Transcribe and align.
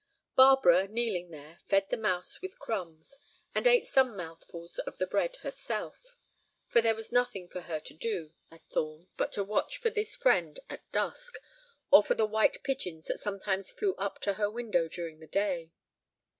Barbara, 0.35 0.87
kneeling 0.87 1.29
there, 1.29 1.59
fed 1.63 1.91
the 1.91 1.95
mouse 1.95 2.41
with 2.41 2.57
crumbs, 2.57 3.19
and 3.53 3.67
ate 3.67 3.85
some 3.85 4.17
mouthfuls 4.17 4.79
of 4.79 4.97
the 4.97 5.05
bread 5.05 5.35
herself. 5.43 6.17
For 6.67 6.81
there 6.81 6.95
was 6.95 7.11
nothing 7.11 7.47
for 7.47 7.61
her 7.61 7.79
to 7.81 7.93
do 7.93 8.33
at 8.49 8.63
Thorn 8.63 9.09
but 9.15 9.31
to 9.33 9.43
watch 9.43 9.77
for 9.77 9.91
this 9.91 10.15
friend 10.15 10.59
at 10.71 10.91
dusk, 10.91 11.35
or 11.91 12.01
for 12.01 12.15
the 12.15 12.25
white 12.25 12.63
pigeons 12.63 13.05
that 13.05 13.19
sometimes 13.19 13.69
flew 13.69 13.93
up 13.99 14.17
to 14.21 14.33
her 14.41 14.49
window 14.49 14.87
during 14.87 15.19
the 15.19 15.27
day. 15.27 15.71